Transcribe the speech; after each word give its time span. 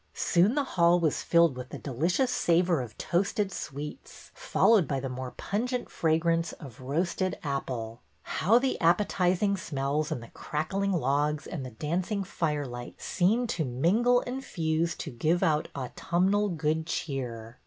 Soon 0.15 0.55
the 0.55 0.63
hall 0.63 0.99
was 0.99 1.21
filled 1.21 1.55
with 1.55 1.69
the 1.69 1.77
delicious 1.77 2.31
savor 2.31 2.81
of 2.81 2.97
toasted 2.97 3.51
sweets, 3.51 4.31
followed 4.33 4.87
by 4.87 4.99
the 4.99 5.07
more 5.09 5.29
pungent 5.29 5.89
EDWYNA 5.89 5.89
FROM 5.91 6.09
THE 6.11 6.15
WEST 6.15 6.25
185 6.25 6.63
fragrance 6.63 6.75
of 6.75 6.81
roasted 6.89 7.39
apple. 7.43 8.01
How 8.23 8.57
the 8.57 8.81
appetizing 8.81 9.57
smells 9.57 10.11
and 10.11 10.23
the 10.23 10.29
crackling 10.29 10.93
logs 10.93 11.45
and 11.45 11.63
the 11.63 11.69
dancing 11.69 12.23
firelight 12.23 12.99
seemed 12.99 13.49
to 13.49 13.63
mingle 13.63 14.21
and 14.21 14.43
fuse 14.43 14.95
to 14.95 15.11
give 15.11 15.43
out 15.43 15.67
autumnal 15.75 16.49
good 16.49 16.87
cheer! 16.87 17.59